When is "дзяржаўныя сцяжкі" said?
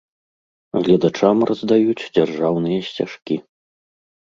2.17-3.35